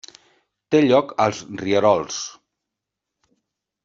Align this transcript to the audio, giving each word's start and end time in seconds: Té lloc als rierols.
Té 0.75 0.79
lloc 0.85 1.11
als 1.25 1.41
rierols. 1.63 2.17